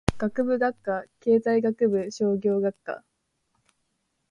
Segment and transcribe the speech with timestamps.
[0.17, 3.03] 学部・学科経済学部商業学科